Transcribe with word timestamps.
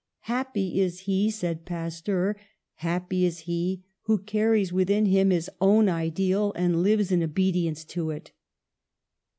""Happy 0.21 0.79
is 0.81 1.01
he," 1.01 1.29
said 1.29 1.63
Pasteur; 1.63 2.35
"happy 2.77 3.23
is 3.23 3.41
he 3.41 3.83
who 4.05 4.17
carries 4.17 4.73
within 4.73 5.05
him 5.05 5.29
his 5.29 5.47
own 5.61 5.87
ideal, 5.87 6.51
and 6.55 6.81
lives 6.81 7.11
in 7.11 7.21
obedience 7.21 7.85
to 7.85 8.09
it." 8.09 8.31